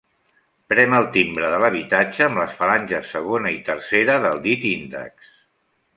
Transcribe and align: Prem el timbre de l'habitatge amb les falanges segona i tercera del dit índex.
Prem 0.71 0.95
el 0.99 1.03
timbre 1.17 1.49
de 1.55 1.59
l'habitatge 1.63 2.25
amb 2.27 2.41
les 2.43 2.57
falanges 2.61 3.11
segona 3.19 3.53
i 3.59 3.61
tercera 3.69 4.17
del 4.25 4.43
dit 4.51 4.67
índex. 4.75 5.35